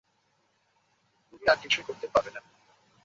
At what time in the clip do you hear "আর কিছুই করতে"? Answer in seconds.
1.47-2.07